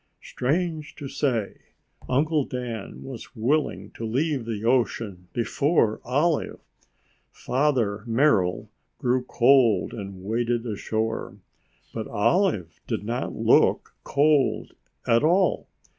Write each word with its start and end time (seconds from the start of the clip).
Strange 0.23 0.95
to 0.95 1.07
say, 1.07 1.57
Uncle 2.09 2.43
Dan 2.43 3.03
was 3.03 3.35
willing 3.35 3.91
to 3.91 4.03
leave 4.03 4.45
the 4.45 4.63
ocean 4.65 5.27
before 5.31 6.01
Olive. 6.03 6.59
Father 7.31 8.03
Merrill 8.07 8.71
grew 8.97 9.23
cold 9.23 9.93
and 9.93 10.23
waded 10.23 10.65
ashore, 10.65 11.37
but 11.93 12.07
Olive 12.07 12.81
did 12.87 13.03
not 13.03 13.35
look 13.35 13.93
cold 14.03 14.71
at 15.05 15.21
all. 15.23 15.67